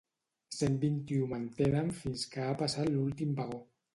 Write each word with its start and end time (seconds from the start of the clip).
Cent 0.59 0.77
vint-i-u 0.83 1.27
mantenen 1.33 1.93
fins 1.99 2.25
que 2.33 2.47
ha 2.47 2.57
passat 2.65 2.93
l'últim 2.95 3.39
vagó. 3.43 3.63